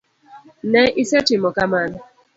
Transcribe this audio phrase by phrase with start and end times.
[0.71, 1.97] Ne isetimo kamano.